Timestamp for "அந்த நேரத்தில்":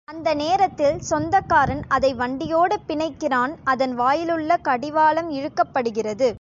0.07-0.97